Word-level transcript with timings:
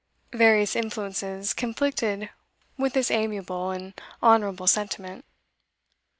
Various 0.33 0.75
influences 0.75 1.53
conflicted 1.53 2.31
with 2.75 2.93
this 2.93 3.11
amiable 3.11 3.69
and 3.69 3.93
honourable 4.23 4.65
sentiment. 4.65 5.25